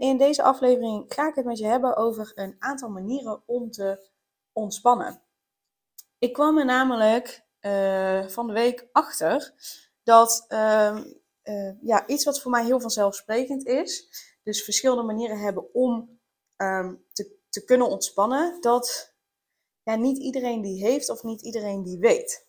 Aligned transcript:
In 0.00 0.16
deze 0.16 0.42
aflevering 0.42 1.04
ga 1.08 1.28
ik 1.28 1.34
het 1.34 1.44
met 1.44 1.58
je 1.58 1.66
hebben 1.66 1.96
over 1.96 2.32
een 2.34 2.56
aantal 2.58 2.88
manieren 2.88 3.42
om 3.46 3.70
te 3.70 4.08
ontspannen. 4.52 5.22
Ik 6.18 6.32
kwam 6.32 6.58
er 6.58 6.64
namelijk 6.64 7.46
uh, 7.60 8.26
van 8.28 8.46
de 8.46 8.52
week 8.52 8.88
achter 8.92 9.54
dat 10.02 10.44
uh, 10.48 11.00
uh, 11.44 11.72
ja, 11.82 12.06
iets 12.06 12.24
wat 12.24 12.40
voor 12.40 12.50
mij 12.50 12.64
heel 12.64 12.80
vanzelfsprekend 12.80 13.66
is, 13.66 14.08
dus 14.42 14.64
verschillende 14.64 15.02
manieren 15.02 15.38
hebben 15.38 15.74
om 15.74 16.20
um, 16.56 17.04
te, 17.12 17.36
te 17.48 17.64
kunnen 17.64 17.88
ontspannen, 17.88 18.60
dat 18.60 19.14
ja, 19.82 19.96
niet 19.96 20.18
iedereen 20.18 20.60
die 20.60 20.84
heeft 20.84 21.10
of 21.10 21.22
niet 21.22 21.42
iedereen 21.42 21.82
die 21.82 21.98
weet. 21.98 22.46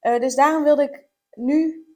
dus 0.00 0.34
daarom 0.34 0.62
wilde 0.62 0.82
ik 0.82 1.04
nu, 1.34 1.94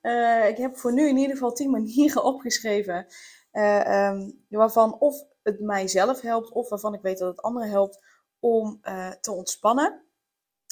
ik 0.49 0.57
heb 0.57 0.77
voor 0.77 0.93
nu 0.93 1.09
in 1.09 1.17
ieder 1.17 1.33
geval 1.33 1.53
10 1.53 1.71
manieren 1.81 2.25
opgeschreven 2.25 3.07
uh, 3.55 4.09
um, 4.09 4.45
waarvan 4.49 4.99
of 4.99 5.25
het 5.43 5.61
mijzelf 5.61 6.21
helpt, 6.21 6.51
of 6.51 6.69
waarvan 6.69 6.95
ik 6.95 7.03
weet 7.03 7.19
dat 7.19 7.29
het 7.29 7.43
anderen 7.43 7.71
helpt 7.71 7.99
om 8.39 8.79
uh, 8.83 9.11
te 9.11 9.33
ontspannen. 9.33 10.03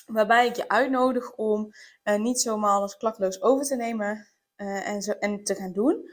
Waarbij 0.07 0.47
ik 0.47 0.57
je 0.57 0.69
uitnodig 0.69 1.35
om 1.35 1.71
uh, 2.05 2.19
niet 2.19 2.41
zomaar 2.41 2.71
alles 2.71 2.97
klakloos 2.97 3.43
over 3.43 3.65
te 3.65 3.77
nemen 3.77 4.27
en, 4.57 5.03
zo, 5.03 5.13
en 5.13 5.45
te 5.45 5.55
gaan 5.55 5.73
doen. 5.73 6.11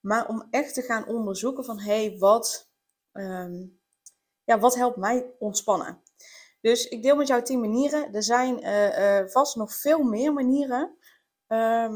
Maar 0.00 0.28
om 0.28 0.46
echt 0.50 0.74
te 0.74 0.82
gaan 0.82 1.06
onderzoeken 1.06 1.64
van 1.64 1.80
hé, 1.80 2.06
hey, 2.06 2.18
wat, 2.18 2.70
um, 3.12 3.80
ja, 4.44 4.58
wat 4.58 4.74
helpt 4.74 4.96
mij 4.96 5.34
ontspannen? 5.38 6.02
Dus 6.60 6.88
ik 6.88 7.02
deel 7.02 7.16
met 7.16 7.26
jou 7.26 7.42
tien 7.42 7.60
manieren. 7.60 8.14
Er 8.14 8.22
zijn 8.22 8.60
vast 9.30 9.56
nog 9.56 9.74
veel 9.74 10.02
meer 10.02 10.32
manieren. 10.32 10.96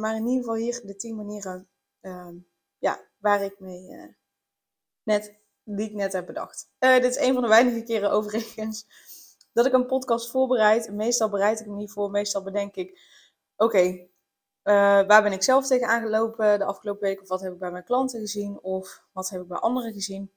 maar 0.01 0.17
in 0.17 0.27
ieder 0.27 0.45
geval 0.45 0.55
hier 0.55 0.81
de 0.85 0.97
tien 0.97 1.17
manieren 1.17 1.69
ehm, 2.01 2.35
waar 3.21 3.43
ik 3.43 3.61
mee 3.61 3.91
uh, 3.91 4.05
net, 5.03 5.35
die 5.65 5.87
ik 5.87 5.95
net 5.95 6.13
heb 6.13 6.27
bedacht. 6.27 6.71
Uh, 6.79 6.95
dit 6.95 7.17
is 7.17 7.19
een 7.19 7.33
van 7.33 7.43
de 7.43 7.49
weinige 7.49 7.83
keren 7.83 8.11
overigens 8.11 8.87
dat 9.53 9.67
ik 9.67 9.73
een 9.73 9.87
podcast 9.87 10.31
voorbereid. 10.31 10.93
Meestal 10.93 11.29
bereid 11.29 11.61
ik 11.61 11.67
hem 11.67 11.77
niet 11.77 11.93
voor. 11.93 12.11
Meestal 12.11 12.43
bedenk 12.43 12.75
ik, 12.75 13.01
oké, 13.57 14.09
uh, 14.65 15.07
waar 15.07 15.23
ben 15.23 15.33
ik 15.33 15.43
zelf 15.43 15.67
tegen 15.67 15.89
aangelopen 15.89 16.59
de 16.59 16.65
afgelopen 16.65 17.03
week? 17.03 17.21
Of 17.21 17.29
wat 17.29 17.41
heb 17.41 17.53
ik 17.53 17.59
bij 17.59 17.71
mijn 17.71 17.85
klanten 17.85 18.21
gezien? 18.21 18.61
Of 18.61 19.03
wat 19.13 19.29
heb 19.29 19.41
ik 19.41 19.49
bij 19.49 19.59
anderen 19.59 19.93
gezien? 19.93 20.33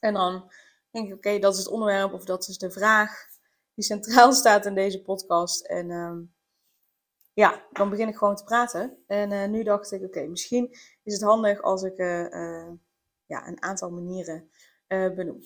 En 0.00 0.14
dan 0.14 0.52
denk 0.90 1.08
ik, 1.08 1.14
oké, 1.14 1.38
dat 1.38 1.52
is 1.52 1.58
het 1.58 1.68
onderwerp 1.68 2.12
of 2.12 2.24
dat 2.24 2.48
is 2.48 2.58
de 2.58 2.70
vraag 2.70 3.26
die 3.74 3.84
centraal 3.84 4.32
staat 4.42 4.66
in 4.66 4.74
deze 4.74 5.02
podcast. 5.02 5.64
En 5.64 5.90
um, 5.90 6.34
ja, 7.34 7.62
dan 7.72 7.90
begin 7.90 8.08
ik 8.08 8.16
gewoon 8.16 8.36
te 8.36 8.44
praten. 8.44 8.98
En 9.06 9.30
uh, 9.30 9.46
nu 9.46 9.62
dacht 9.62 9.92
ik, 9.92 10.02
oké, 10.02 10.26
misschien 10.26 10.76
is 11.02 11.12
het 11.12 11.22
handig 11.22 11.62
als 11.62 11.82
ik 11.82 11.98
uh, 11.98 12.30
uh, 12.30 12.70
ja, 13.26 13.48
een 13.48 13.62
aantal 13.62 13.90
manieren 13.90 14.50
benoem. 14.88 15.42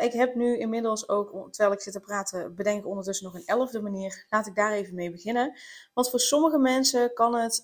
ik 0.00 0.12
heb 0.12 0.34
nu 0.34 0.58
inmiddels 0.58 1.08
ook, 1.08 1.52
terwijl 1.52 1.74
ik 1.74 1.80
zit 1.80 1.92
te 1.92 2.00
praten, 2.00 2.54
bedenk 2.54 2.78
ik 2.78 2.86
ondertussen 2.86 3.24
nog 3.24 3.34
een 3.34 3.46
elfde 3.46 3.82
manier. 3.82 4.26
Laat 4.28 4.46
ik 4.46 4.54
daar 4.54 4.72
even 4.72 4.94
mee 4.94 5.10
beginnen. 5.10 5.58
Want 5.94 6.10
voor 6.10 6.20
sommige 6.20 6.58
mensen 6.58 7.14
kan 7.14 7.34
het 7.34 7.62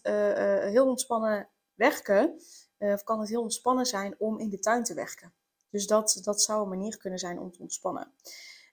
heel 0.71 0.87
ontspannen 0.87 1.49
werken, 1.75 2.41
of 2.79 3.03
kan 3.03 3.21
het 3.21 3.29
heel 3.29 3.43
ontspannen 3.43 3.87
zijn 3.87 4.15
om 4.19 4.39
in 4.39 4.49
de 4.49 4.59
tuin 4.59 4.85
te 4.85 4.95
werken. 4.95 5.33
Dus 5.71 5.87
dat, 5.87 6.21
dat 6.23 6.43
zou 6.43 6.63
een 6.63 6.69
manier 6.69 6.97
kunnen 6.97 7.19
zijn 7.19 7.39
om 7.39 7.53
te 7.53 7.61
ontspannen. 7.61 8.13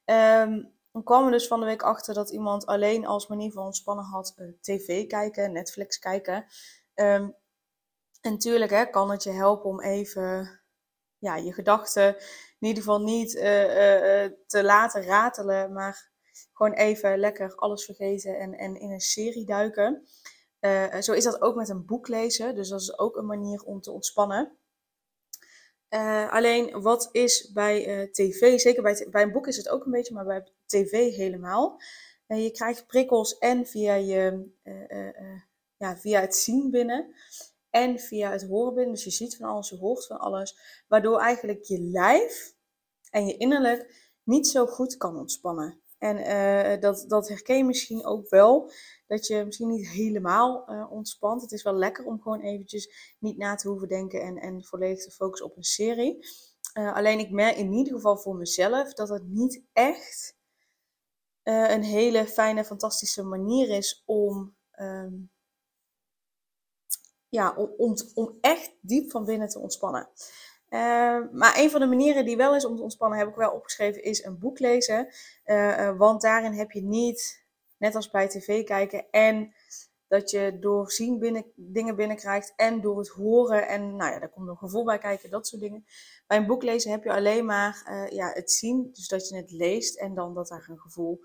Um, 0.06 0.75
dan 0.95 1.03
kwam 1.03 1.25
er 1.25 1.31
dus 1.31 1.47
van 1.47 1.59
de 1.59 1.66
week 1.66 1.83
achter 1.83 2.13
dat 2.13 2.29
iemand 2.29 2.66
alleen 2.66 3.06
als 3.06 3.28
manier 3.28 3.51
van 3.51 3.66
ontspannen 3.66 4.06
had 4.06 4.33
uh, 4.38 4.47
tv 4.61 5.07
kijken, 5.07 5.51
Netflix 5.51 6.00
kijken. 6.00 6.35
Um, 6.95 7.35
en 8.22 8.31
natuurlijk 8.31 8.72
hè, 8.72 8.85
kan 8.85 9.11
het 9.11 9.23
je 9.23 9.31
helpen 9.31 9.69
om 9.69 9.81
even 9.81 10.59
ja, 11.17 11.35
je 11.35 11.53
gedachten 11.53 12.16
in 12.59 12.67
ieder 12.67 12.83
geval 12.83 13.01
niet 13.01 13.33
uh, 13.33 14.23
uh, 14.23 14.31
te 14.47 14.63
laten 14.63 15.03
ratelen, 15.03 15.73
maar 15.73 16.11
gewoon 16.53 16.73
even 16.73 17.17
lekker 17.17 17.56
alles 17.56 17.85
vergeten 17.85 18.39
en, 18.39 18.53
en 18.53 18.75
in 18.75 18.91
een 18.91 19.00
serie 19.00 19.45
duiken. 19.45 20.07
zo 21.00 21.13
is 21.13 21.23
dat 21.23 21.41
ook 21.41 21.56
met 21.56 21.69
een 21.69 21.85
boek 21.85 22.07
lezen, 22.07 22.56
dus 22.56 22.69
dat 22.69 22.81
is 22.81 23.00
ook 23.00 23.16
een 23.16 23.25
manier 23.25 23.63
om 23.63 23.81
te 23.81 23.91
ontspannen. 23.91 24.57
Uh, 25.95 26.31
alleen 26.31 26.81
wat 26.81 27.09
is 27.11 27.51
bij 27.51 27.88
uh, 27.88 28.11
tv, 28.11 28.59
zeker 28.59 28.83
bij, 28.83 29.07
bij 29.11 29.22
een 29.23 29.31
boek 29.31 29.47
is 29.47 29.57
het 29.57 29.69
ook 29.69 29.85
een 29.85 29.91
beetje, 29.91 30.13
maar 30.13 30.25
bij 30.25 30.47
tv 30.66 31.16
helemaal. 31.16 31.81
Uh, 32.28 32.44
je 32.44 32.51
krijgt 32.51 32.88
prikkels 32.88 33.38
en 33.38 33.66
via, 33.66 33.94
je, 33.94 34.50
ja, 35.78 35.97
via 35.97 36.22
het 36.22 36.35
zien 36.35 36.72
binnen 36.72 37.16
en 37.69 38.00
via 38.00 38.31
het 38.31 38.44
horen 38.44 38.73
binnen. 38.73 38.94
Dus 38.94 39.03
je 39.03 39.09
ziet 39.09 39.38
van 39.38 39.50
alles, 39.50 39.69
je 39.69 39.78
hoort 39.78 40.06
van 40.06 40.19
alles. 40.19 40.57
Waardoor 40.88 41.19
eigenlijk 41.19 41.63
je 41.63 41.79
lijf 41.79 42.56
en 43.09 43.27
je 43.27 43.38
innerlijk 43.38 44.13
niet 44.23 44.47
zo 44.47 44.66
goed 44.66 44.97
kan 44.97 45.17
ontspannen. 45.17 45.79
En 46.05 46.79
dat, 46.79 47.05
dat 47.07 47.27
herken 47.27 47.57
je 47.57 47.63
misschien 47.63 48.05
ook 48.05 48.29
wel 48.29 48.71
dat 49.07 49.27
je 49.27 49.45
misschien 49.45 49.67
niet 49.67 49.89
helemaal 49.89 50.69
uh, 50.69 50.91
ontspant. 50.91 51.41
Het 51.41 51.51
is 51.51 51.63
wel 51.63 51.73
lekker 51.73 52.05
om 52.05 52.21
gewoon 52.21 52.41
eventjes 52.41 53.16
niet 53.19 53.38
na 53.38 53.55
te 53.55 53.67
hoeven 53.67 53.88
denken 53.88 54.21
en, 54.21 54.38
en 54.38 54.63
volledig 54.63 55.03
te 55.03 55.11
focussen 55.11 55.47
op 55.47 55.57
een 55.57 55.63
serie. 55.63 56.27
Uh, 56.77 56.95
alleen 56.95 57.19
ik 57.19 57.31
merk 57.31 57.55
in 57.55 57.73
ieder 57.73 57.94
geval 57.94 58.17
voor 58.17 58.35
mezelf 58.35 58.94
dat 58.94 59.09
het 59.09 59.27
niet 59.27 59.63
echt 59.73 60.35
een 61.44 61.83
hele 61.83 62.27
fijne, 62.27 62.65
fantastische 62.65 63.23
manier 63.23 63.69
is 63.69 64.03
om, 64.05 64.55
um, 64.79 65.31
ja, 67.29 67.55
om, 67.77 67.95
om, 68.13 68.38
echt 68.41 68.71
diep 68.81 69.11
van 69.11 69.25
binnen 69.25 69.47
te 69.47 69.59
ontspannen. 69.59 70.09
Maar 71.31 71.53
een 71.58 71.69
van 71.69 71.80
de 71.80 71.88
manieren 71.88 72.25
die 72.25 72.38
wel 72.38 72.56
is 72.56 72.66
om 72.66 72.75
te 72.75 72.81
ontspannen, 72.81 73.19
heb 73.19 73.28
ik 73.28 73.36
wel 73.36 73.52
opgeschreven, 73.52 74.03
is 74.03 74.24
een 74.24 74.40
boek 74.40 74.59
lezen. 74.59 75.08
want 75.97 76.22
daarin 76.22 76.53
heb 76.53 76.72
je 76.72 76.84
niet 76.84 77.46
Net 77.78 77.96
als 77.96 78.09
bij 78.09 78.28
tv 78.28 78.63
kijken. 78.63 79.09
En 79.12 79.53
dat 80.08 80.30
je 80.30 80.58
door 80.59 80.91
zien 80.91 81.19
binnen, 81.19 81.46
dingen 81.56 81.96
binnenkrijgt 81.96 82.53
en 82.56 82.81
door 82.81 82.97
het 82.97 83.08
horen. 83.08 83.68
En 83.68 83.96
nou 83.96 84.12
ja, 84.12 84.19
daar 84.19 84.30
komt 84.30 84.46
nog 84.46 84.59
gevoel 84.59 84.84
bij 84.84 84.97
kijken, 84.97 85.30
dat 85.30 85.47
soort 85.47 85.62
dingen. 85.62 85.86
Bij 86.28 86.38
een 86.38 86.47
boek 86.47 86.63
lezen 86.63 86.92
heb 86.92 87.03
je 87.03 87.13
alleen 87.13 87.46
maar 87.46 87.88
uh, 87.90 88.07
ja, 88.07 88.31
het 88.34 88.52
zien. 88.52 88.90
Dus 88.94 89.07
dat 89.07 89.30
je 89.30 89.36
het 89.36 89.52
leest 89.52 89.97
en 89.97 90.13
dan 90.13 90.34
dat 90.34 90.47
daar 90.47 90.66
een 90.69 90.80
gevoel 90.80 91.19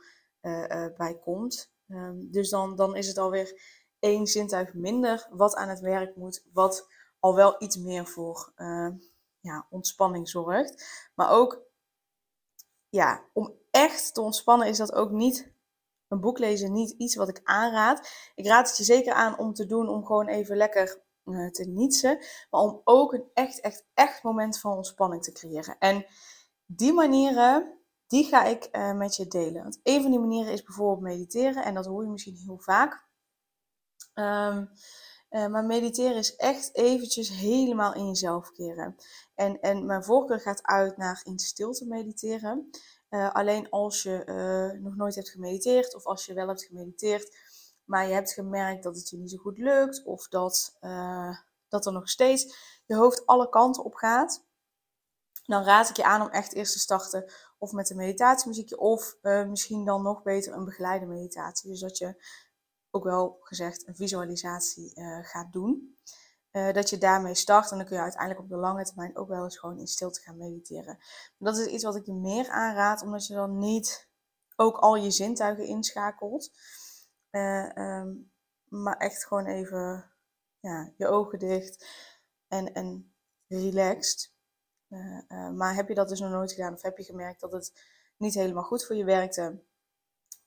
bij 0.97 1.19
komt. 1.21 1.73
Um, 1.89 2.31
dus 2.31 2.51
dan, 2.51 2.77
dan 2.77 2.97
is 2.97 3.09
het 3.09 3.19
alweer 3.19 3.61
één 3.99 4.27
zintuig 4.27 4.75
minder 4.75 5.27
wat 5.31 5.55
aan 5.55 5.69
het 5.69 5.81
werk 5.81 6.17
moet. 6.17 6.45
Wat 6.53 6.89
al 7.19 7.35
wel 7.35 7.55
iets 7.59 7.77
meer 7.77 8.07
voor 8.07 8.53
ja, 9.41 9.67
ontspanning 9.71 10.29
zorgt. 10.29 10.85
Maar 11.15 11.31
ook 11.31 11.63
ja, 12.89 13.25
om 13.33 13.55
echt 13.71 14.15
te 14.15 14.21
ontspannen 14.21 14.69
is 14.69 14.77
dat 14.77 14.93
ook 14.93 15.11
niet 15.11 15.53
een 16.09 16.21
boek 16.21 16.39
lezen 16.39 16.73
niet 16.73 16.91
iets 16.91 17.15
wat 17.15 17.29
ik 17.29 17.41
aanraad. 17.45 18.11
Ik 18.35 18.47
raad 18.47 18.69
het 18.69 18.77
je 18.77 18.85
zeker 18.85 19.13
aan 19.13 19.39
om 19.39 19.53
te 19.53 19.67
doen 19.67 19.89
om 19.89 20.07
gewoon 20.07 20.27
even 20.27 20.57
lekker 20.57 21.03
uh, 21.25 21.51
te 21.51 21.65
nietsen. 21.65 22.19
Maar 22.51 22.61
om 22.61 22.81
ook 22.85 23.13
een 23.13 23.25
echt, 23.35 23.61
echt, 23.61 23.87
echt 23.95 24.23
moment 24.23 24.61
van 24.61 24.77
ontspanning 24.77 25.23
te 25.23 25.33
creëren. 25.33 25.79
En 25.79 26.07
die 26.67 26.93
manieren, 26.93 27.79
die 28.07 28.25
ga 28.25 28.45
ik 28.45 28.69
uh, 28.73 28.93
met 28.93 29.17
je 29.17 29.27
delen. 29.27 29.63
Want 29.63 29.81
een 29.83 30.03
van 30.03 30.11
die 30.11 30.21
manieren 30.21 30.53
is 30.53 30.63
bijvoorbeeld 30.63 31.01
mediteren. 31.01 31.65
En 31.65 31.75
dat 31.75 31.87
hoor 31.87 32.05
je 32.05 32.11
misschien 32.11 32.37
heel 32.37 32.59
vaak. 32.59 33.09
Um, 34.15 34.71
uh, 35.31 35.47
maar 35.47 35.65
mediteren 35.65 36.17
is 36.17 36.37
echt 36.37 36.77
eventjes 36.77 37.29
helemaal 37.29 37.95
in 37.95 38.07
jezelf 38.07 38.53
keren. 38.53 38.97
En, 39.35 39.61
en 39.61 39.87
mijn 39.87 40.05
voorkeur 40.05 40.41
gaat 40.41 40.63
uit 40.63 40.97
naar 40.97 41.21
in 41.25 41.39
stilte 41.39 41.87
mediteren. 41.87 42.71
Uh, 43.11 43.35
alleen 43.35 43.71
als 43.71 44.03
je 44.03 44.23
uh, 44.27 44.81
nog 44.83 44.97
nooit 44.97 45.15
hebt 45.15 45.31
gemediteerd 45.31 45.95
of 45.95 46.05
als 46.05 46.27
je 46.27 46.35
wel 46.35 46.49
hebt 46.49 46.65
gemediteerd, 46.65 47.37
maar 47.85 48.07
je 48.07 48.15
hebt 48.15 48.33
gemerkt 48.33 48.83
dat 48.83 48.97
het 48.97 49.09
je 49.09 49.17
niet 49.17 49.31
zo 49.31 49.37
goed 49.37 49.59
lukt 49.59 50.05
of 50.05 50.29
dat, 50.29 50.77
dat 51.69 51.87
er 51.87 51.93
nog 51.93 52.09
steeds 52.09 52.57
je 52.87 52.95
hoofd 52.95 53.27
alle 53.27 53.49
kanten 53.49 53.85
op 53.85 53.95
gaat, 53.95 54.45
dan 55.45 55.65
raad 55.65 55.89
ik 55.89 55.97
je 55.97 56.05
aan 56.05 56.23
om 56.23 56.29
echt 56.29 56.55
eerst 56.55 56.73
te 56.73 56.79
starten 56.79 57.33
of 57.59 57.73
met 57.73 57.91
een 57.91 57.97
meditatiemuziekje 57.97 58.79
of 58.79 59.17
misschien 59.23 59.85
dan 59.85 60.03
nog 60.03 60.23
beter 60.23 60.53
een 60.53 60.65
begeleide 60.65 61.07
meditatie. 61.07 61.71
Dus 61.71 61.81
dat 61.81 61.99
je 61.99 62.25
ook 62.91 63.05
wel 63.05 63.37
gezegd 63.41 63.87
een 63.87 63.97
visualisatie 63.97 64.93
gaat 65.23 65.53
doen. 65.53 65.97
uh, 66.53 66.73
dat 66.73 66.91
je 66.91 66.99
daarmee 66.99 67.35
start. 67.35 67.71
En 67.71 67.77
dan 67.77 67.87
kun 67.87 67.97
je 67.97 68.03
uiteindelijk 68.03 68.43
op 68.43 68.49
de 68.49 68.57
lange 68.57 68.85
termijn 68.85 69.17
ook 69.17 69.29
wel 69.29 69.45
eens 69.45 69.59
gewoon 69.59 69.79
in 69.79 69.87
stilte 69.87 70.21
gaan 70.21 70.37
mediteren. 70.37 70.99
Dat 71.39 71.59
is 71.59 71.67
iets 71.67 71.85
wat 71.85 71.97
ik 71.97 72.07
je 72.07 72.15
meer 72.15 72.49
aanraad, 72.49 73.03
omdat 73.03 73.27
je 73.27 73.35
dan 73.35 73.59
niet 73.59 74.09
ook 74.57 74.77
al 74.77 74.97
je 74.97 75.11
zintuigen 75.11 75.67
inschakelt. 75.67 76.51
Uh, 77.31 77.71
um, 77.75 78.33
maar 78.69 78.97
echt 78.97 79.27
gewoon 79.27 79.47
even 79.47 80.11
ja, 80.61 80.93
je 80.97 81.07
ogen 81.07 81.39
dicht 81.39 81.87
en, 82.49 82.75
en 82.75 83.15
relaxed. 83.47 84.33
Maar 85.55 85.75
heb 85.75 85.89
je 85.89 85.95
dat 85.95 86.09
dus 86.09 86.21
nog 86.21 86.31
nooit 86.31 86.53
gedaan 86.53 86.75
of 86.75 86.83
heb 86.83 86.99
je 86.99 87.05
gemerkt 87.05 87.41
dat 87.41 87.53
het 87.53 87.73
niet 88.17 88.35
helemaal 88.35 88.63
goed 88.63 88.87
voor 88.87 88.97
je 88.97 89.05
werkte? 89.05 89.63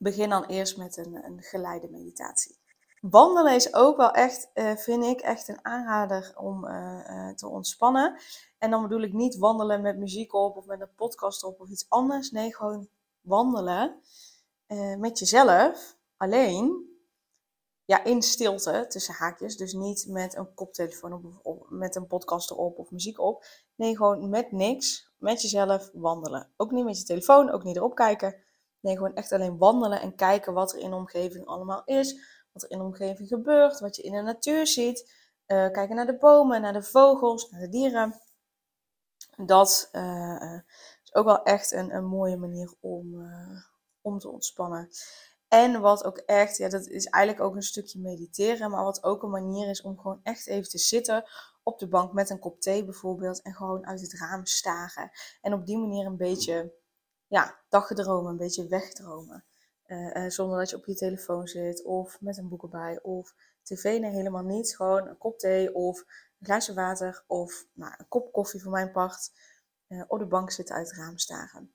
Begin 0.03 0.29
dan 0.29 0.45
eerst 0.45 0.77
met 0.77 0.97
een, 0.97 1.25
een 1.25 1.41
geleide 1.41 1.89
meditatie. 1.89 2.57
Wandelen 3.01 3.55
is 3.55 3.73
ook 3.73 3.97
wel 3.97 4.11
echt, 4.11 4.49
uh, 4.53 4.75
vind 4.75 5.03
ik, 5.03 5.21
echt 5.21 5.47
een 5.47 5.65
aanrader 5.65 6.33
om 6.35 6.65
uh, 6.65 7.29
te 7.29 7.47
ontspannen. 7.47 8.19
En 8.57 8.71
dan 8.71 8.81
bedoel 8.81 9.01
ik 9.01 9.13
niet 9.13 9.37
wandelen 9.37 9.81
met 9.81 9.97
muziek 9.97 10.33
op 10.33 10.57
of 10.57 10.65
met 10.65 10.81
een 10.81 10.95
podcast 10.95 11.43
op 11.43 11.59
of 11.59 11.69
iets 11.69 11.89
anders. 11.89 12.31
Nee, 12.31 12.55
gewoon 12.55 12.87
wandelen 13.21 14.01
met 14.97 15.19
jezelf, 15.19 15.97
alleen. 16.17 16.91
Ja, 17.85 18.03
in 18.03 18.21
stilte, 18.21 18.85
tussen 18.87 19.13
haakjes. 19.13 19.57
Dus 19.57 19.73
niet 19.73 20.05
met 20.07 20.35
een 20.35 20.53
koptelefoon 20.53 21.13
op, 21.13 21.39
of 21.41 21.69
met 21.69 21.95
een 21.95 22.07
podcast 22.07 22.51
erop 22.51 22.77
of 22.77 22.91
muziek 22.91 23.19
op. 23.19 23.45
Nee, 23.75 23.95
gewoon 23.95 24.29
met 24.29 24.51
niks, 24.51 25.11
met 25.17 25.41
jezelf 25.41 25.89
wandelen. 25.93 26.49
Ook 26.57 26.71
niet 26.71 26.85
met 26.85 26.97
je 26.97 27.03
telefoon, 27.03 27.49
ook 27.49 27.63
niet 27.63 27.75
erop 27.75 27.95
kijken. 27.95 28.35
Nee, 28.83 28.95
gewoon 28.95 29.15
echt 29.15 29.31
alleen 29.31 29.57
wandelen 29.57 30.01
en 30.01 30.15
kijken 30.15 30.53
wat 30.53 30.73
er 30.73 30.79
in 30.79 30.89
de 30.89 30.95
omgeving 30.95 31.45
allemaal 31.45 31.81
is 31.85 32.41
wat 32.53 32.63
er 32.63 32.71
in 32.71 32.77
de 32.77 32.83
omgeving 32.83 33.27
gebeurt, 33.27 33.79
wat 33.79 33.95
je 33.95 34.01
in 34.01 34.11
de 34.11 34.21
natuur 34.21 34.67
ziet. 34.67 35.11
Uh, 35.47 35.71
kijken 35.71 35.95
naar 35.95 36.05
de 36.05 36.17
bomen, 36.17 36.61
naar 36.61 36.73
de 36.73 36.83
vogels, 36.83 37.49
naar 37.49 37.61
de 37.61 37.69
dieren. 37.69 38.21
Dat 39.37 39.89
uh, 39.91 40.59
is 41.03 41.13
ook 41.13 41.25
wel 41.25 41.43
echt 41.43 41.71
een, 41.71 41.95
een 41.95 42.05
mooie 42.05 42.37
manier 42.37 42.73
om, 42.79 43.31
om 44.01 44.19
te 44.19 44.29
ontspannen. 44.29 44.89
En 45.47 45.81
wat 45.81 46.03
ook 46.03 46.17
echt, 46.17 46.57
ja, 46.57 46.69
dat 46.69 46.87
is 46.87 47.05
eigenlijk 47.05 47.45
ook 47.45 47.55
een 47.55 47.61
stukje 47.61 47.99
mediteren, 47.99 48.71
maar 48.71 48.83
wat 48.83 49.03
ook 49.03 49.23
een 49.23 49.29
manier 49.29 49.69
is 49.69 49.81
om 49.81 49.99
gewoon 49.99 50.19
echt 50.23 50.47
even 50.47 50.69
te 50.69 50.77
zitten 50.77 51.23
op 51.63 51.79
de 51.79 51.87
bank 51.87 52.13
met 52.13 52.29
een 52.29 52.39
kop 52.39 52.61
thee 52.61 52.85
bijvoorbeeld 52.85 53.41
en 53.41 53.53
gewoon 53.53 53.85
uit 53.85 54.01
het 54.01 54.13
raam 54.13 54.45
staren. 54.45 55.11
En 55.41 55.53
op 55.53 55.65
die 55.65 55.77
manier 55.77 56.05
een 56.05 56.17
beetje, 56.17 56.73
ja, 57.33 57.59
dagdromen, 57.69 58.31
een 58.31 58.37
beetje 58.37 58.67
wegdromen. 58.67 59.45
Uh, 59.85 60.29
zonder 60.29 60.57
dat 60.57 60.69
je 60.69 60.75
op 60.75 60.85
je 60.85 60.95
telefoon 60.95 61.47
zit 61.47 61.83
of 61.83 62.21
met 62.21 62.37
een 62.37 62.49
boek 62.49 62.63
erbij 62.63 62.99
of 63.01 63.35
tv. 63.63 63.83
Nee, 63.83 64.11
helemaal 64.11 64.43
niet. 64.43 64.75
Gewoon 64.75 65.07
een 65.07 65.17
kop 65.17 65.39
thee 65.39 65.75
of 65.75 65.99
een 65.99 66.45
glaasje 66.45 66.73
water 66.73 67.23
of 67.27 67.65
nou, 67.73 67.93
een 67.97 68.07
kop 68.07 68.31
koffie 68.31 68.61
voor 68.61 68.71
mijn 68.71 68.91
part. 68.91 69.31
Uh, 69.87 70.03
op 70.07 70.19
de 70.19 70.25
bank 70.25 70.51
zitten 70.51 70.75
uit 70.75 70.87
het 70.87 70.97
raam 70.97 71.17
staren. 71.17 71.73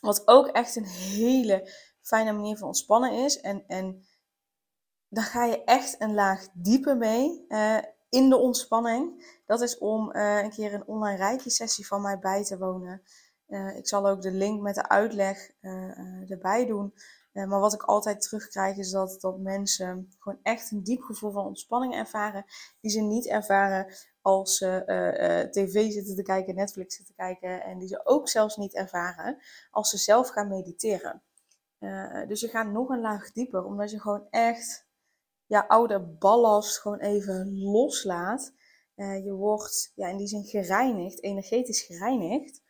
Wat 0.00 0.28
ook 0.28 0.46
echt 0.46 0.76
een 0.76 0.86
hele 0.86 1.72
fijne 2.00 2.32
manier 2.32 2.56
van 2.56 2.66
ontspannen 2.66 3.24
is. 3.24 3.40
En, 3.40 3.64
en 3.66 4.06
daar 5.08 5.24
ga 5.24 5.44
je 5.44 5.64
echt 5.64 6.00
een 6.00 6.14
laag 6.14 6.48
dieper 6.52 6.96
mee 6.96 7.46
in 8.08 8.28
de 8.28 8.36
ontspanning. 8.36 9.24
Dat 9.46 9.60
is 9.60 9.78
om 9.78 10.10
een 10.14 10.50
keer 10.50 10.74
een 10.74 10.86
online 10.86 11.18
reiki 11.18 11.50
sessie 11.50 11.86
van 11.86 12.02
mij 12.02 12.18
bij 12.18 12.44
te 12.44 12.58
wonen. 12.58 13.02
Ik 13.76 13.88
zal 13.88 14.08
ook 14.08 14.22
de 14.22 14.32
link 14.32 14.62
met 14.62 14.74
de 14.74 14.88
uitleg 14.88 15.50
erbij 16.28 16.66
doen. 16.66 16.94
Maar 17.32 17.60
wat 17.60 17.74
ik 17.74 17.82
altijd 17.82 18.20
terugkrijg 18.22 18.76
is 18.76 18.90
dat, 18.90 19.20
dat 19.20 19.38
mensen 19.38 20.12
gewoon 20.18 20.38
echt 20.42 20.70
een 20.70 20.82
diep 20.82 21.02
gevoel 21.02 21.32
van 21.32 21.46
ontspanning 21.46 21.94
ervaren. 21.94 22.44
Die 22.80 22.90
ze 22.90 23.00
niet 23.00 23.26
ervaren 23.26 23.94
als 24.20 24.56
ze 24.56 25.48
tv 25.50 25.90
zitten 25.90 26.16
te 26.16 26.22
kijken, 26.22 26.54
Netflix 26.54 26.96
zitten 26.96 27.14
kijken. 27.14 27.64
En 27.64 27.78
die 27.78 27.88
ze 27.88 28.06
ook 28.06 28.28
zelfs 28.28 28.56
niet 28.56 28.74
ervaren 28.74 29.38
als 29.70 29.90
ze 29.90 29.98
zelf 29.98 30.28
gaan 30.28 30.48
mediteren. 30.48 31.22
dus 32.28 32.40
je 32.40 32.48
gaat 32.48 32.70
nog 32.70 32.88
een 32.88 33.00
laag 33.00 33.32
dieper, 33.32 33.64
omdat 33.64 33.90
je 33.90 34.00
gewoon 34.00 34.26
echt 34.30 34.86
ja, 35.46 35.64
oude 35.68 36.00
ballast 36.00 36.80
gewoon 36.80 37.00
even 37.00 37.58
loslaat. 37.58 38.52
je 38.94 39.32
wordt 39.32 39.92
ja, 39.94 40.08
in 40.08 40.16
die 40.16 40.26
zin 40.26 40.44
gereinigd, 40.44 41.22
energetisch 41.22 41.82
gereinigd. 41.82 42.64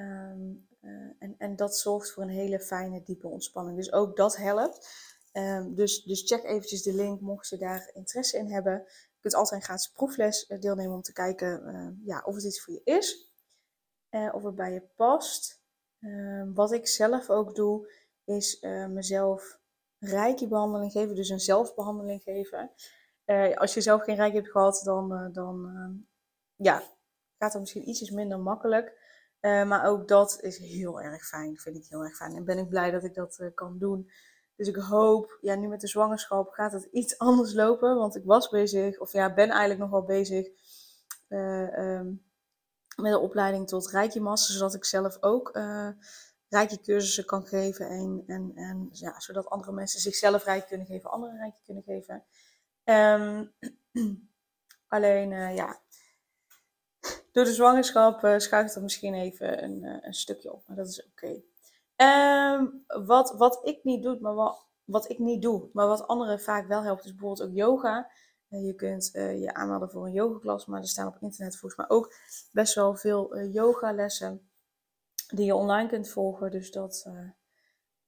Um, 0.00 0.68
uh, 0.80 0.90
en, 1.18 1.34
en 1.38 1.56
dat 1.56 1.76
zorgt 1.76 2.10
voor 2.10 2.22
een 2.22 2.28
hele 2.28 2.60
fijne, 2.60 3.02
diepe 3.02 3.28
ontspanning. 3.28 3.76
Dus 3.76 3.92
ook 3.92 4.16
dat 4.16 4.36
helpt. 4.36 4.88
Um, 5.32 5.74
dus, 5.74 6.02
dus 6.02 6.22
check 6.22 6.44
eventjes 6.44 6.82
de 6.82 6.94
link 6.94 7.20
mocht 7.20 7.48
je 7.48 7.56
daar 7.56 7.90
interesse 7.92 8.38
in 8.38 8.52
hebben. 8.52 8.72
Je 8.86 9.20
kunt 9.20 9.34
altijd 9.34 9.60
een 9.60 9.66
gratis 9.66 9.90
proefles 9.90 10.46
eh, 10.46 10.60
deelnemen 10.60 10.94
om 10.94 11.02
te 11.02 11.12
kijken 11.12 11.62
uh, 11.66 12.06
ja, 12.06 12.22
of 12.24 12.34
het 12.34 12.44
iets 12.44 12.62
voor 12.62 12.74
je 12.74 12.80
is. 12.84 13.32
Uh, 14.10 14.34
of 14.34 14.42
het 14.42 14.54
bij 14.54 14.72
je 14.72 14.82
past. 14.96 15.62
Ehm, 16.00 16.52
wat 16.52 16.72
ik 16.72 16.86
zelf 16.86 17.30
ook 17.30 17.54
doe, 17.54 17.92
is 18.24 18.60
mezelf 18.88 19.58
reiki-behandeling 19.98 20.92
geven. 20.92 21.14
Dus 21.14 21.28
een 21.28 21.40
zelfbehandeling 21.40 22.22
geven. 22.22 22.70
als 23.54 23.74
je 23.74 23.80
zelf 23.80 24.02
geen 24.02 24.16
reiki 24.16 24.36
hebt 24.36 24.50
gehad, 24.50 24.80
dan, 24.84 25.32
dan 25.32 25.66
ehm, 25.66 25.92
ja, 26.56 26.82
gaat 27.38 27.52
dat 27.52 27.60
misschien 27.60 27.88
ietsjes 27.88 28.10
minder 28.10 28.38
makkelijk. 28.38 28.98
Uh, 29.40 29.64
maar 29.64 29.86
ook 29.86 30.08
dat 30.08 30.38
is 30.40 30.58
heel 30.58 31.00
erg 31.00 31.26
fijn, 31.26 31.58
vind 31.58 31.76
ik 31.76 31.86
heel 31.88 32.04
erg 32.04 32.16
fijn. 32.16 32.36
En 32.36 32.44
ben 32.44 32.58
ik 32.58 32.68
blij 32.68 32.90
dat 32.90 33.04
ik 33.04 33.14
dat 33.14 33.38
uh, 33.40 33.48
kan 33.54 33.78
doen. 33.78 34.10
Dus 34.56 34.68
ik 34.68 34.76
hoop, 34.76 35.38
ja, 35.40 35.54
nu 35.54 35.68
met 35.68 35.80
de 35.80 35.86
zwangerschap 35.86 36.50
gaat 36.50 36.72
het 36.72 36.88
iets 36.92 37.18
anders 37.28 37.54
lopen. 37.54 37.96
Want 37.96 38.16
ik 38.16 38.24
was 38.24 38.48
bezig, 38.48 38.98
of 38.98 39.12
ja, 39.12 39.34
ben 39.34 39.48
eigenlijk 39.48 39.80
nog 39.80 39.90
wel 39.90 40.04
bezig 40.04 40.46
uh, 41.28 41.78
um, 41.78 42.24
met 42.96 43.12
de 43.12 43.18
opleiding 43.18 43.68
tot 43.68 43.90
Rijkje 43.90 44.20
Master. 44.20 44.54
Zodat 44.54 44.74
ik 44.74 44.84
zelf 44.84 45.16
ook 45.20 45.50
Rijkje 46.48 46.80
cursussen 46.80 47.24
kan 47.24 47.46
geven. 47.46 47.88
En, 47.88 48.22
en, 48.26 48.52
en 48.54 48.88
ja, 48.92 49.20
zodat 49.20 49.48
andere 49.48 49.72
mensen 49.72 50.00
zichzelf 50.00 50.44
Rijkje 50.44 50.68
kunnen 50.68 50.86
geven, 50.86 51.10
anderen 51.10 51.36
Rijkje 51.36 51.62
kunnen 51.64 51.82
geven. 51.82 52.24
Um, 52.84 53.52
alleen, 54.94 55.54
ja, 55.54 55.80
door 57.32 57.44
de 57.44 57.52
zwangerschap 57.52 58.24
uh, 58.24 58.38
schuift 58.38 58.74
er 58.74 58.82
misschien 58.82 59.14
even 59.14 59.64
een, 59.64 59.82
uh, 59.82 59.96
een, 60.00 60.14
stukje 60.14 60.52
op, 60.52 60.62
maar 60.66 60.76
dat 60.76 60.88
is 60.88 61.06
oké. 61.06 61.42
Ehm, 61.96 62.66
wat, 63.06 63.34
wat 63.36 63.60
ik 63.62 63.84
niet 63.84 64.02
doe, 64.02 64.18
maar 64.20 64.34
wat, 64.34 64.66
wat 64.84 65.10
ik 65.10 65.18
niet 65.18 65.42
doe, 65.42 65.68
maar 65.72 65.86
wat 65.86 66.06
anderen 66.06 66.40
vaak 66.40 66.66
wel 66.66 66.82
helpt, 66.82 67.04
is 67.04 67.10
bijvoorbeeld 67.14 67.48
ook 67.48 67.54
yoga. 67.54 68.10
Uh, 68.50 68.66
je 68.66 68.74
kunt 68.74 69.10
je 69.12 69.54
aanmelden 69.54 69.90
voor 69.90 70.06
een 70.06 70.12
yogaklas, 70.12 70.66
maar 70.66 70.80
er 70.80 70.88
staan 70.88 71.06
op 71.06 71.16
internet 71.20 71.56
volgens 71.56 71.80
mij 71.80 71.96
ook 71.96 72.14
best 72.52 72.74
wel 72.74 72.96
veel 72.96 73.38
yogalessen 73.38 74.50
die 75.34 75.44
je 75.44 75.54
online 75.54 75.88
kunt 75.88 76.08
volgen. 76.08 76.50
Dus 76.50 76.70
dat, 76.70 77.10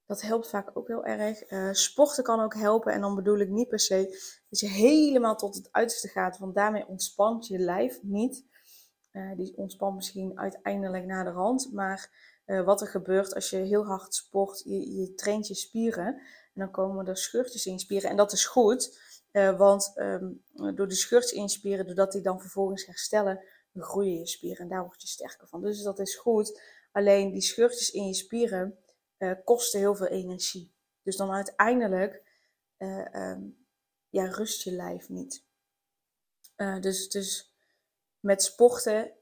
dat 0.07 0.23
helpt 0.23 0.49
vaak 0.49 0.71
ook 0.75 0.89
heel 0.89 1.05
erg. 1.05 1.43
sporten 1.77 2.25
kan 2.25 2.41
ook 2.41 2.55
helpen 2.55 2.93
en 2.93 3.01
dan 3.01 3.15
bedoel 3.15 3.39
ik 3.39 3.49
niet 3.49 3.69
per 3.69 3.81
se 3.81 4.19
dat 4.49 4.61
je 4.61 4.69
helemaal 4.69 5.37
tot 5.37 5.55
het 5.55 5.69
uiterste 5.71 6.09
gaat, 6.09 6.39
want 6.39 6.55
daarmee 6.55 6.87
ontspant 6.87 7.47
je 7.47 7.59
lijf 7.59 8.03
niet. 8.03 8.51
Uh, 9.13 9.37
die 9.37 9.57
ontspant 9.57 9.95
misschien 9.95 10.39
uiteindelijk 10.39 11.05
naar 11.05 11.25
de 11.25 11.31
rand. 11.31 11.73
Maar 11.73 12.11
uh, 12.47 12.65
wat 12.65 12.81
er 12.81 12.87
gebeurt 12.87 13.35
als 13.35 13.51
je 13.51 13.57
heel 13.57 13.85
hard 13.85 14.15
sport, 14.15 14.63
je, 14.65 15.13
traint 15.15 15.47
je 15.47 15.55
spieren. 15.55 16.07
En 16.07 16.61
dan 16.61 16.71
komen 16.71 17.07
er 17.07 17.17
scheurtjes 17.17 17.67
in 17.67 17.73
je 17.73 17.79
spieren. 17.79 18.11
En 18.11 18.17
dat 18.17 18.33
is 18.33 18.47
goed, 18.47 19.01
uh, 19.33 19.59
want 19.59 19.93
um, 19.97 20.45
door 20.75 20.89
de 20.89 20.95
scheurtjes 20.95 21.33
in 21.33 21.43
je 21.43 21.49
spieren, 21.49 21.87
doordat 21.87 22.13
die 22.13 22.23
dan 22.23 22.41
vervolgens 22.41 22.87
herstellen, 22.87 23.45
groeien 23.75 24.19
je 24.19 24.27
spieren. 24.27 24.63
En 24.63 24.69
daar 24.69 24.85
word 24.85 25.03
je 25.03 25.09
sterker 25.09 25.49
van. 25.49 25.63
Dus 25.63 25.83
dat 25.83 25.99
is 25.99 26.17
goed. 26.17 26.61
Alleen 26.93 27.33
die 27.33 27.41
scheurtjes 27.41 27.91
in 27.91 28.07
je 28.07 28.15
spieren 28.15 28.79
kosten 29.45 29.79
heel 29.79 29.95
veel 29.95 30.07
energie. 30.07 30.75
Dus 31.03 31.17
dan 31.17 31.33
uiteindelijk 31.33 32.23
um, 33.13 33.67
ja, 34.09 34.25
rust 34.25 34.63
je 34.63 34.73
lijf 34.73 35.09
niet. 35.09 35.45
dus, 36.81 37.09
dus 37.09 37.52
met 38.23 38.43
sporten 38.43 39.13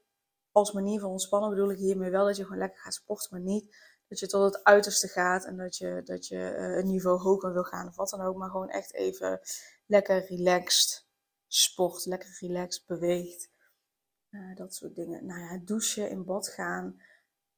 als 0.53 0.73
manier 0.73 1.01
van 1.01 1.11
ontspannen 1.11 1.51
bedoel 1.51 1.71
ik 1.71 1.79
hiermee 1.79 2.11
wel 2.11 2.27
dat 2.27 2.37
je 2.37 2.43
gewoon 2.43 2.59
lekker 2.59 2.79
gaat 2.79 2.95
sporten, 2.95 3.29
maar 3.31 3.41
niet 3.41 3.77
dat 4.09 4.19
je 4.19 4.27
tot 4.27 4.55
het 4.55 4.65
uiterste 4.65 5.09
gaat 5.09 5.45
en 5.45 5.57
dat 5.57 5.77
je, 5.77 6.01
dat 6.05 6.27
je 6.27 6.37
uh, 6.37 6.77
een 6.77 6.87
niveau 6.87 7.21
hoger 7.21 7.53
wil 7.53 7.65
gaan 7.65 7.87
of 7.87 7.97
wat 7.97 8.11
dan 8.11 8.21
ook, 8.21 8.37
maar 8.37 8.51
gewoon 8.51 8.69
echt 8.69 8.95
even 8.95 9.41
lekker 9.87 10.27
relaxed 10.27 11.07
sport, 11.47 12.07
lekker 12.07 12.37
relaxed 12.41 12.87
beweegt. 12.87 13.51
Uh, 14.31 14.57
dat 14.57 14.75
soort 14.75 14.95
dingen. 14.95 15.27
Nou 15.27 15.41
ja, 15.41 15.61
douchen, 15.65 16.11
in 16.11 16.25
bad 16.25 16.49
gaan. 16.49 17.01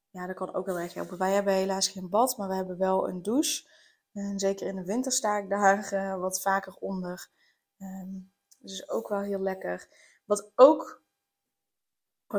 Ja, 0.09 0.27
dat 0.27 0.35
kan 0.35 0.53
ook 0.53 0.65
heel 0.65 0.79
erg 0.79 0.93
helpen. 0.93 1.17
Wij 1.17 1.33
hebben 1.33 1.53
helaas 1.53 1.87
geen 1.87 2.09
bad, 2.09 2.37
maar 2.37 2.47
we 2.47 2.55
hebben 2.55 2.77
wel 2.77 3.07
een 3.09 3.21
douche. 3.21 3.69
En 4.13 4.39
zeker 4.39 4.67
in 4.67 4.75
de 4.75 4.83
winter 4.83 5.11
sta 5.11 5.37
ik 5.37 5.49
daar 5.49 5.93
uh, 5.93 6.19
wat 6.19 6.41
vaker 6.41 6.73
onder. 6.73 7.29
Um, 7.77 8.31
dus 8.59 8.89
ook 8.89 9.07
wel 9.07 9.21
heel 9.21 9.39
lekker. 9.39 9.87
Wat 10.25 10.51
ook 10.55 11.02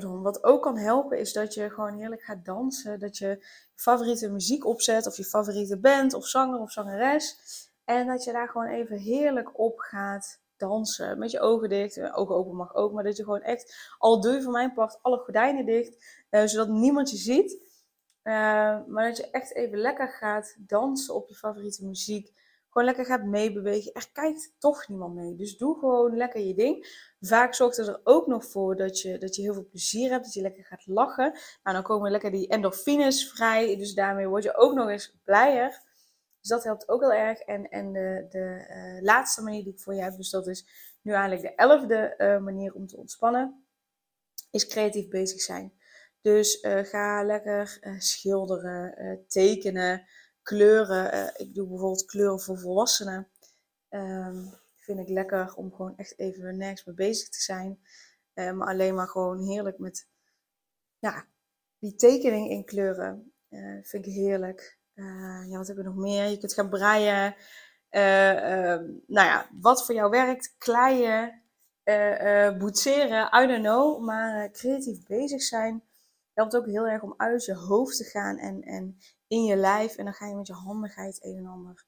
Wat 0.02 0.44
ook 0.44 0.62
kan 0.62 0.78
helpen 0.78 1.18
is 1.18 1.32
dat 1.32 1.54
je 1.54 1.70
gewoon 1.70 1.98
heerlijk 1.98 2.22
gaat 2.22 2.44
dansen. 2.44 3.00
Dat 3.00 3.18
je 3.18 3.26
je 3.26 3.46
favoriete 3.74 4.30
muziek 4.30 4.66
opzet 4.66 5.06
of 5.06 5.16
je 5.16 5.24
favoriete 5.24 5.78
band 5.78 6.14
of 6.14 6.26
zanger 6.26 6.60
of 6.60 6.70
zangeres. 6.70 7.36
En 7.84 8.06
dat 8.06 8.24
je 8.24 8.32
daar 8.32 8.48
gewoon 8.48 8.68
even 8.68 8.98
heerlijk 8.98 9.58
op 9.58 9.78
gaat 9.78 10.40
dansen. 10.56 11.18
Met 11.18 11.30
je 11.30 11.40
ogen 11.40 11.68
dicht. 11.68 11.96
Eh, 11.96 12.18
ogen 12.18 12.34
open 12.34 12.56
mag 12.56 12.74
ook. 12.74 12.92
Maar 12.92 13.04
dat 13.04 13.16
je 13.16 13.24
gewoon 13.24 13.42
echt, 13.42 13.94
al 13.98 14.20
doe 14.20 14.42
voor 14.42 14.52
mijn 14.52 14.72
part 14.72 14.98
alle 15.02 15.18
gordijnen 15.18 15.66
dicht. 15.66 16.24
Uh, 16.30 16.44
zodat 16.44 16.68
niemand 16.68 17.10
je 17.10 17.16
ziet. 17.16 17.62
Uh, 18.22 18.34
maar 18.86 19.08
dat 19.08 19.16
je 19.16 19.30
echt 19.30 19.54
even 19.54 19.78
lekker 19.78 20.08
gaat 20.08 20.56
dansen 20.58 21.14
op 21.14 21.28
je 21.28 21.34
favoriete 21.34 21.86
muziek. 21.86 22.32
Gewoon 22.74 22.88
lekker 22.88 23.06
gaat 23.06 23.24
meebewegen. 23.24 23.92
Er 23.92 24.10
kijkt 24.12 24.54
toch 24.58 24.88
niemand 24.88 25.14
mee. 25.14 25.34
Dus 25.34 25.56
doe 25.56 25.78
gewoon 25.78 26.16
lekker 26.16 26.40
je 26.40 26.54
ding. 26.54 26.86
Vaak 27.20 27.54
zorgt 27.54 27.76
het 27.76 27.86
er 27.86 28.00
ook 28.04 28.26
nog 28.26 28.44
voor 28.44 28.76
dat 28.76 29.00
je, 29.00 29.18
dat 29.18 29.36
je 29.36 29.42
heel 29.42 29.54
veel 29.54 29.68
plezier 29.68 30.10
hebt. 30.10 30.24
Dat 30.24 30.34
je 30.34 30.40
lekker 30.40 30.64
gaat 30.64 30.86
lachen. 30.86 31.32
Nou, 31.62 31.76
dan 31.76 31.82
komen 31.82 32.10
lekker 32.10 32.30
die 32.30 32.48
endorfines 32.48 33.30
vrij. 33.30 33.76
Dus 33.76 33.94
daarmee 33.94 34.28
word 34.28 34.42
je 34.42 34.56
ook 34.56 34.74
nog 34.74 34.88
eens 34.88 35.18
blijer. 35.24 35.82
Dus 36.40 36.48
dat 36.48 36.64
helpt 36.64 36.88
ook 36.88 37.00
heel 37.00 37.12
erg. 37.12 37.38
En, 37.38 37.68
en 37.68 37.92
de, 37.92 38.26
de 38.28 38.66
uh, 38.68 39.02
laatste 39.02 39.42
manier 39.42 39.64
die 39.64 39.72
ik 39.72 39.80
voor 39.80 39.94
je 39.94 40.02
heb, 40.02 40.16
dus 40.16 40.30
dat 40.30 40.46
is 40.46 40.66
nu 41.02 41.12
eigenlijk 41.12 41.42
de 41.42 41.54
elfde 41.54 42.14
uh, 42.18 42.38
manier 42.38 42.74
om 42.74 42.86
te 42.86 42.96
ontspannen, 42.96 43.66
is 44.50 44.66
creatief 44.66 45.08
bezig 45.08 45.40
zijn. 45.40 45.72
Dus 46.20 46.62
uh, 46.62 46.84
ga 46.84 47.24
lekker 47.24 47.78
schilderen, 47.98 49.24
tekenen, 49.28 50.06
kleuren. 50.44 51.32
ik 51.36 51.54
doe 51.54 51.68
bijvoorbeeld 51.68 52.04
kleuren 52.04 52.40
voor 52.40 52.58
volwassenen. 52.58 53.28
Um, 53.90 54.62
vind 54.76 54.98
ik 54.98 55.08
lekker 55.08 55.54
om 55.54 55.72
gewoon 55.72 55.96
echt 55.96 56.18
even 56.18 56.56
nergens 56.56 56.84
mee 56.84 56.94
bezig 56.94 57.28
te 57.28 57.40
zijn. 57.40 57.78
maar 58.34 58.68
alleen 58.68 58.94
maar 58.94 59.08
gewoon 59.08 59.46
heerlijk 59.46 59.78
met 59.78 60.08
ja, 60.98 61.26
die 61.78 61.94
tekening 61.94 62.50
in 62.50 62.64
kleuren. 62.64 63.32
vind 63.82 64.06
ik 64.06 64.12
heerlijk. 64.12 64.78
Uh, 64.94 65.44
ja, 65.48 65.56
wat 65.56 65.66
hebben 65.66 65.84
we 65.84 65.90
nog 65.90 65.98
meer? 65.98 66.24
Je 66.24 66.38
kunt 66.38 66.54
gaan 66.54 66.68
breien. 66.68 67.34
Uh, 67.90 68.32
uh, 68.32 68.80
nou 69.06 69.28
ja, 69.28 69.48
wat 69.60 69.84
voor 69.86 69.94
jou 69.94 70.10
werkt. 70.10 70.54
Kleien, 70.58 71.42
boetseren, 72.58 73.42
I 73.42 73.46
don't 73.46 73.62
know. 73.62 74.04
Maar 74.04 74.50
creatief 74.50 75.06
bezig 75.06 75.42
zijn 75.42 75.82
helpt 76.32 76.56
ook 76.56 76.66
heel 76.66 76.86
erg 76.86 77.02
om 77.02 77.14
uit 77.16 77.44
je 77.44 77.54
hoofd 77.54 77.96
te 77.96 78.04
gaan 78.04 78.38
en, 78.38 78.62
en 78.62 78.98
in 79.34 79.44
je 79.44 79.56
lijf. 79.56 79.96
En 79.96 80.04
dan 80.04 80.14
ga 80.14 80.26
je 80.26 80.34
met 80.34 80.46
je 80.46 80.52
handigheid 80.52 81.24
een 81.24 81.36
en 81.36 81.46
ander 81.46 81.84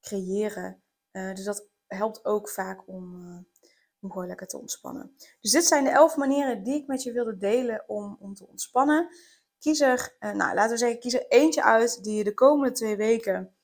creëren. 0.00 0.82
dus 1.10 1.44
dat 1.44 1.68
helpt 1.86 2.24
ook 2.24 2.48
vaak 2.48 2.88
om, 2.88 3.24
om 4.00 4.10
gewoon 4.10 4.26
lekker 4.26 4.46
te 4.46 4.58
ontspannen. 4.58 5.14
Dus 5.40 5.50
dit 5.50 5.64
zijn 5.64 5.84
de 5.84 5.90
elf 5.90 6.16
manieren 6.16 6.62
die 6.62 6.74
ik 6.74 6.86
met 6.86 7.02
je 7.02 7.12
wilde 7.12 7.36
delen 7.36 7.84
om, 7.88 8.16
om 8.20 8.34
te 8.34 8.46
ontspannen 8.46 9.08
kies 9.60 9.80
er, 9.80 10.16
uh, 10.20 10.32
nou, 10.32 10.54
laten 10.54 10.70
we 10.70 10.76
zeggen, 10.76 11.00
kies 11.00 11.14
er 11.14 11.26
eentje 11.28 11.62
uit 11.62 12.04
die 12.04 12.16
je 12.16 12.24
de 12.24 12.34
komende 12.34 12.74
twee 12.74 12.96
weken 12.96 13.54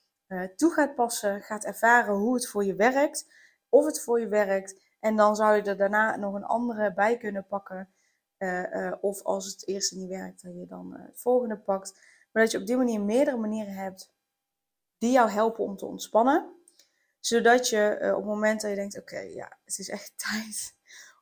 toe 0.56 0.72
gaat 0.72 0.94
passen, 0.94 1.42
gaat 1.42 1.64
ervaren 1.64 2.14
hoe 2.14 2.34
het 2.34 2.48
voor 2.48 2.64
je 2.64 2.74
werkt, 2.74 3.26
of 3.68 3.84
het 3.84 4.00
voor 4.00 4.20
je 4.20 4.28
werkt. 4.28 4.80
En 5.00 5.16
dan 5.16 5.36
zou 5.36 5.56
je 5.56 5.62
er 5.62 5.76
daarna 5.76 6.16
nog 6.16 6.34
een 6.34 6.44
andere 6.44 6.94
bij 6.94 7.16
kunnen 7.16 7.46
pakken. 7.46 7.88
Of 9.00 9.22
als 9.22 9.46
het 9.46 9.66
eerste 9.66 9.96
niet 9.96 10.08
werkt, 10.08 10.42
dat 10.42 10.54
je 10.54 10.66
dan 10.66 10.94
het 10.94 11.20
volgende 11.20 11.58
pakt. 11.58 12.00
Maar 12.36 12.44
dat 12.44 12.54
je 12.54 12.60
op 12.60 12.66
die 12.66 12.76
manier 12.76 13.00
meerdere 13.00 13.36
manieren 13.36 13.72
hebt 13.72 14.12
die 14.98 15.10
jou 15.10 15.30
helpen 15.30 15.64
om 15.64 15.76
te 15.76 15.86
ontspannen. 15.86 16.54
Zodat 17.20 17.68
je 17.68 17.98
op 18.00 18.16
het 18.16 18.24
moment 18.24 18.60
dat 18.60 18.70
je 18.70 18.76
denkt, 18.76 18.98
oké, 18.98 19.18
ja, 19.18 19.58
het 19.64 19.78
is 19.78 19.88
echt 19.88 20.12
tijd 20.28 20.74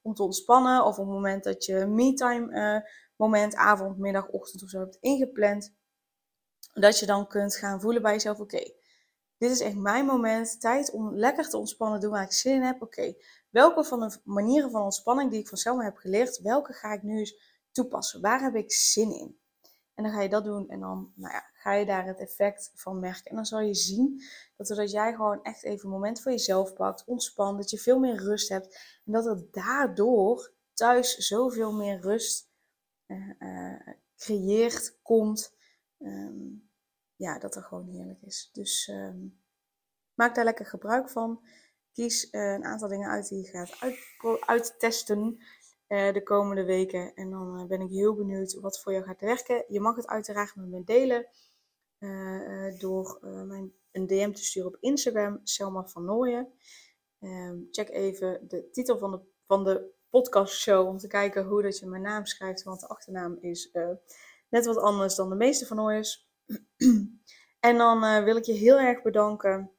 om 0.02 0.14
te 0.14 0.23
ontspannen. 0.23 0.85
Of 0.85 0.99
op 0.99 1.04
het 1.04 1.14
moment 1.14 1.44
dat 1.44 1.64
je 1.64 1.87
me-time 1.87 2.85
moment, 3.16 3.54
avond, 3.54 3.99
middag, 3.99 4.28
ochtend 4.28 4.62
of 4.62 4.68
zo 4.68 4.78
hebt 4.78 4.99
ingepland. 5.00 5.75
Dat 6.73 6.99
je 6.99 7.06
dan 7.06 7.26
kunt 7.26 7.56
gaan 7.56 7.80
voelen 7.80 8.02
bij 8.02 8.12
jezelf: 8.12 8.40
oké, 8.40 8.73
dit 9.38 9.50
is 9.50 9.61
echt 9.61 9.76
mijn 9.76 10.06
moment, 10.06 10.61
tijd 10.61 10.90
om 10.90 11.16
lekker 11.16 11.49
te 11.49 11.56
ontspannen, 11.56 12.00
doen 12.00 12.11
waar 12.11 12.25
ik 12.25 12.33
zin 12.33 12.54
in 12.54 12.62
heb. 12.62 12.83
Oké, 12.83 13.14
welke 13.50 13.85
van 13.85 14.00
de 14.00 14.21
manieren 14.25 14.71
van 14.71 14.83
ontspanning 14.83 15.30
die 15.30 15.40
ik 15.40 15.49
van 15.49 15.59
Selma 15.59 15.85
heb 15.85 15.97
geleerd, 15.97 16.40
welke 16.40 16.73
ga 16.73 16.92
ik 16.92 17.02
nu 17.02 17.18
eens 17.18 17.62
toepassen? 17.73 18.21
Waar 18.21 18.40
heb 18.40 18.54
ik 18.54 18.73
zin 18.73 19.12
in? 19.12 19.42
En 19.94 20.02
dan 20.02 20.12
ga 20.12 20.20
je 20.20 20.28
dat 20.28 20.44
doen 20.44 20.68
en 20.68 20.80
dan 20.80 21.12
nou 21.14 21.32
ja, 21.32 21.50
ga 21.52 21.72
je 21.72 21.86
daar 21.86 22.06
het 22.06 22.18
effect 22.18 22.72
van 22.74 23.00
merken. 23.00 23.30
En 23.30 23.36
dan 23.36 23.46
zal 23.46 23.60
je 23.60 23.74
zien 23.74 24.22
dat 24.56 24.66
doordat 24.66 24.90
jij 24.90 25.12
gewoon 25.14 25.42
echt 25.42 25.64
even 25.64 25.84
een 25.84 25.90
moment 25.90 26.20
voor 26.20 26.32
jezelf 26.32 26.74
pakt, 26.74 27.04
ontspant, 27.04 27.56
dat 27.58 27.70
je 27.70 27.78
veel 27.78 27.98
meer 27.98 28.16
rust 28.16 28.48
hebt. 28.48 29.00
En 29.04 29.12
dat 29.12 29.26
er 29.26 29.46
daardoor 29.50 30.52
thuis 30.72 31.16
zoveel 31.16 31.72
meer 31.72 32.00
rust 32.00 32.50
uh, 33.06 33.80
creëert, 34.16 34.98
komt. 35.02 35.54
Ehm, 35.98 36.48
ja, 37.16 37.38
dat 37.38 37.56
er 37.56 37.62
gewoon 37.62 37.88
heerlijk 37.88 38.22
is. 38.22 38.50
Dus 38.52 38.88
um, 38.88 39.40
maak 40.14 40.34
daar 40.34 40.44
lekker 40.44 40.66
gebruik 40.66 41.10
van. 41.10 41.42
Kies 41.92 42.32
uh, 42.32 42.52
een 42.52 42.64
aantal 42.64 42.88
dingen 42.88 43.10
uit 43.10 43.28
die 43.28 43.42
je 43.42 43.48
gaat 43.48 43.80
uit, 43.80 43.98
uittesten 44.46 45.38
de 46.12 46.22
komende 46.22 46.64
weken. 46.64 47.14
En 47.14 47.30
dan 47.30 47.66
ben 47.68 47.80
ik 47.80 47.90
heel 47.90 48.14
benieuwd 48.14 48.60
wat 48.60 48.80
voor 48.80 48.92
jou 48.92 49.04
gaat 49.04 49.20
werken. 49.20 49.64
Je 49.68 49.80
mag 49.80 49.96
het 49.96 50.06
uiteraard 50.06 50.56
met 50.56 50.68
me 50.68 50.84
delen 50.84 51.26
door 52.78 53.18
mijn, 53.22 53.72
een 53.92 54.06
DM 54.06 54.32
te 54.32 54.44
sturen 54.44 54.68
op 54.68 54.76
Instagram, 54.80 55.40
Selma 55.42 55.86
van 55.86 56.04
Nooyen. 56.04 56.52
Um, 57.20 57.68
check 57.70 57.88
even 57.88 58.48
de 58.48 58.70
titel 58.70 58.98
van 58.98 59.10
de, 59.10 59.20
van 59.46 59.64
de 59.64 59.92
podcastshow 60.10 60.88
om 60.88 60.98
te 60.98 61.06
kijken 61.06 61.44
hoe 61.44 61.62
dat 61.62 61.78
je 61.78 61.86
mijn 61.86 62.02
naam 62.02 62.26
schrijft. 62.26 62.62
Want 62.62 62.80
de 62.80 62.88
achternaam 62.88 63.36
is 63.40 63.70
net 64.48 64.66
wat 64.66 64.76
anders 64.76 65.14
dan 65.14 65.28
de 65.28 65.34
meeste 65.34 65.66
van 65.66 65.80
ooit. 65.80 66.26
en 67.68 67.78
dan 67.78 68.24
wil 68.24 68.36
ik 68.36 68.44
je 68.44 68.52
heel 68.52 68.78
erg 68.78 69.02
bedanken 69.02 69.70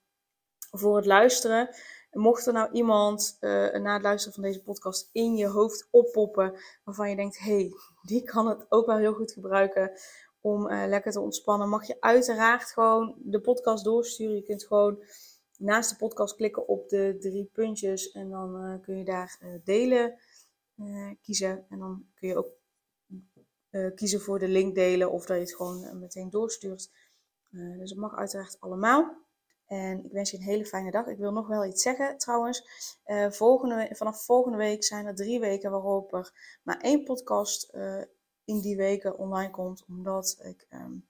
voor 0.71 0.95
het 0.95 1.05
luisteren. 1.05 1.69
Mocht 2.15 2.45
er 2.45 2.53
nou 2.53 2.71
iemand 2.71 3.37
uh, 3.41 3.73
na 3.73 3.93
het 3.93 4.01
luisteren 4.01 4.33
van 4.33 4.43
deze 4.43 4.63
podcast 4.63 5.09
in 5.11 5.35
je 5.35 5.47
hoofd 5.47 5.87
oppoppen 5.91 6.53
waarvan 6.83 7.09
je 7.09 7.15
denkt, 7.15 7.39
hey, 7.39 7.71
die 8.01 8.23
kan 8.23 8.47
het 8.47 8.65
ook 8.69 8.85
wel 8.85 8.97
heel 8.97 9.13
goed 9.13 9.31
gebruiken 9.31 9.91
om 10.41 10.67
lekker 10.69 11.11
te 11.11 11.19
ontspannen, 11.19 11.69
mag 11.69 11.87
je 11.87 11.97
uiteraard 11.99 12.63
gewoon 12.63 13.15
de 13.17 13.41
podcast 13.41 13.83
doorsturen. 13.83 14.35
Je 14.35 14.43
kunt 14.43 14.65
gewoon 14.65 15.03
naast 15.57 15.89
de 15.89 15.95
podcast 15.95 16.35
klikken 16.35 16.67
op 16.67 16.89
de 16.89 17.15
drie 17.19 17.49
puntjes 17.53 18.11
en 18.11 18.29
dan 18.29 18.65
uh, 18.65 18.81
kun 18.81 18.97
je 18.97 19.05
daar 19.05 19.39
delen 19.63 20.19
kiezen. 21.21 21.65
En 21.69 21.79
dan 21.79 22.05
kun 22.15 22.27
je 22.27 22.37
ook 22.37 22.53
kiezen 23.95 24.21
voor 24.21 24.39
de 24.39 24.47
link 24.47 24.75
delen 24.75 25.11
of 25.11 25.25
dat 25.25 25.35
je 25.35 25.43
het 25.43 25.55
gewoon 25.55 25.99
meteen 25.99 26.29
doorstuurt. 26.29 26.91
dus 27.49 27.89
het 27.89 27.99
mag 27.99 28.15
uiteraard 28.15 28.57
allemaal. 28.59 29.24
En 29.67 30.05
ik 30.05 30.11
wens 30.11 30.31
je 30.31 30.37
een 30.37 30.43
hele 30.43 30.65
fijne 30.65 30.91
dag. 30.91 31.07
Ik 31.07 31.17
wil 31.17 31.31
nog 31.31 31.47
wel 31.47 31.65
iets 31.65 31.81
zeggen 31.81 32.17
trouwens. 32.17 32.67
volgende, 33.29 33.89
vanaf 33.91 34.25
volgende 34.25 34.57
week 34.57 34.83
zijn 34.83 35.05
er 35.05 35.15
drie 35.15 35.39
weken 35.39 35.71
waarop 35.71 36.13
er 36.13 36.59
maar 36.63 36.79
één 36.81 37.03
podcast 37.03 37.73
in 38.45 38.59
die 38.59 38.75
weken 38.75 39.17
online 39.17 39.51
komt. 39.51 39.83
Omdat 39.87 40.37
ik 40.43 40.67
um, 40.69 41.07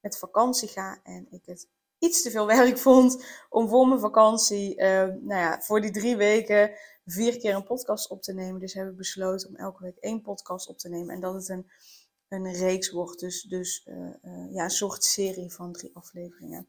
met 0.00 0.18
vakantie 0.18 0.68
ga 0.68 1.00
en 1.02 1.26
ik 1.30 1.46
het 1.46 1.68
iets 1.98 2.22
te 2.22 2.30
veel 2.30 2.46
werk 2.56 2.78
vond 2.78 3.24
om 3.48 3.68
voor 3.68 3.88
mijn 3.88 4.00
vakantie, 4.00 4.76
uh, 4.76 4.84
nou 5.02 5.40
ja, 5.40 5.60
voor 5.60 5.80
die 5.80 5.90
drie 5.90 6.16
weken 6.16 6.70
vier 7.06 7.38
keer 7.38 7.54
een 7.54 7.64
podcast 7.64 8.10
op 8.10 8.22
te 8.22 8.32
nemen. 8.32 8.60
Dus 8.60 8.74
hebben 8.74 8.92
we 8.92 8.98
besloten 8.98 9.48
om 9.48 9.56
elke 9.56 9.82
week 9.82 9.96
één 9.96 10.22
podcast 10.22 10.68
op 10.68 10.78
te 10.78 10.88
nemen 10.88 11.14
en 11.14 11.20
dat 11.20 11.34
het 11.34 11.48
een, 11.48 11.70
een 12.28 12.52
reeks 12.52 12.90
wordt. 12.90 13.20
Dus, 13.20 13.42
dus 13.42 13.86
uh, 13.88 14.52
ja, 14.52 14.64
een 14.64 14.70
soort 14.70 15.04
serie 15.04 15.52
van 15.52 15.72
drie 15.72 15.90
afleveringen 15.94 16.68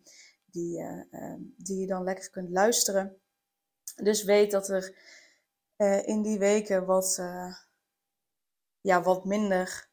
die, 0.51 0.80
ehm, 0.82 1.42
die 1.58 1.80
je 1.80 1.88
dan 1.88 2.04
lekker 2.04 2.30
kunt 2.30 2.50
luisteren. 2.50 3.18
Dus 3.96 4.24
weet 4.24 4.51
dat 4.51 4.70
er 4.70 4.96
in 6.06 6.22
die 6.22 6.39
weken 6.39 6.86
wat, 6.86 7.16
ja, 8.82 9.01
wat 9.01 9.25
minder 9.25 9.88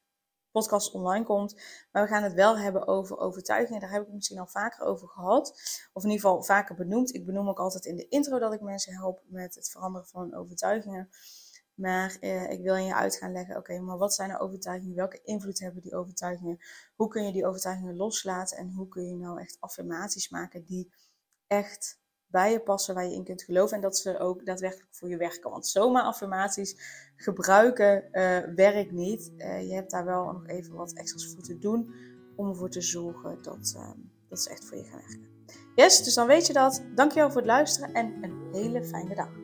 podcast 0.55 0.93
online 0.93 1.25
komt. 1.25 1.55
Maar 1.93 2.03
we 2.03 2.09
gaan 2.09 2.23
het 2.23 2.33
wel 2.33 2.59
hebben 2.59 2.87
over 2.87 3.19
overtuigingen. 3.19 3.81
Daar 3.81 3.91
heb 3.91 4.01
ik 4.01 4.07
het 4.07 4.15
misschien 4.15 4.39
al 4.39 4.47
vaker 4.47 4.87
over 4.87 5.09
gehad. 5.09 5.49
Of 5.93 6.03
in 6.03 6.11
ieder 6.11 6.25
geval 6.25 6.43
vaker 6.43 6.75
benoemd. 6.75 7.15
Ik 7.15 7.27
benoem 7.27 7.49
ook 7.49 7.59
altijd 7.59 7.85
in 7.85 7.97
de 7.97 8.09
intro 8.09 8.39
dat 8.39 8.53
ik 8.53 8.61
mensen 8.61 8.95
help 8.95 9.23
met 9.27 9.55
het 9.55 9.71
veranderen 9.71 10.09
van 10.09 10.21
hun 10.21 10.35
overtuigingen. 10.35 11.09
Maar 11.75 12.17
eh, 12.21 12.51
ik 12.51 12.63
wil 12.63 12.75
je 12.75 12.95
uit 12.95 13.17
gaan 13.17 13.33
leggen, 13.33 13.57
oké, 13.57 13.81
maar 13.81 13.99
wat 13.99 14.15
zijn 14.15 14.29
de 14.29 14.39
overtuigingen? 14.39 14.97
Welke 14.97 15.21
invloed 15.23 15.61
hebben 15.61 15.83
die 15.83 15.95
overtuigingen? 15.95 16.59
Hoe 16.95 17.09
kun 17.09 17.27
je 17.27 17.33
die 17.33 17.47
overtuigingen 17.47 17.97
loslaten? 17.97 18.57
En 18.57 18.71
hoe 18.71 18.89
kun 18.89 19.09
je 19.09 19.17
nou 19.17 19.41
echt 19.41 19.57
affirmaties 19.61 20.29
maken 20.29 20.65
die 20.65 20.93
echt 21.47 22.03
bij 22.27 22.53
je 22.53 22.61
passen, 22.61 22.95
waar 22.95 23.05
je 23.05 23.15
in 23.15 23.25
kunt 23.25 23.43
geloven 23.43 23.77
en 23.77 23.83
dat 23.83 23.99
ze 23.99 24.19
ook 24.19 24.47
daadwerkelijk 24.47 24.95
voor 24.95 25.09
je 25.09 25.17
werken. 25.17 25.51
Want 25.51 25.67
zomaar 25.67 26.03
affirmaties 26.03 26.77
gebruiken 27.17 28.05
uh, 28.13 28.39
werkt 28.55 28.93
niet. 28.93 29.33
Uh, 29.37 29.69
je 29.69 29.75
hebt 29.75 29.91
daar 29.91 30.05
wel 30.05 30.25
nog 30.25 30.47
even 30.47 30.75
wat 30.75 30.93
extra's 30.93 31.33
voor 31.33 31.43
te 31.43 31.59
doen 31.59 31.95
om 32.37 32.49
ervoor 32.49 32.71
te 32.71 32.81
zorgen 32.81 33.43
dat, 33.43 33.75
uh, 33.77 33.91
dat 34.29 34.41
ze 34.41 34.51
echt 34.51 34.65
voor 34.65 34.77
je 34.77 34.85
gaan 34.85 35.01
werken. 35.01 35.29
Yes, 35.75 36.03
dus 36.03 36.15
dan 36.15 36.27
weet 36.27 36.47
je 36.47 36.53
dat. 36.53 36.83
Dankjewel 36.95 37.29
voor 37.31 37.41
het 37.41 37.51
luisteren 37.51 37.93
en 37.93 38.23
een 38.23 38.49
hele 38.53 38.85
fijne 38.85 39.15
dag. 39.15 39.44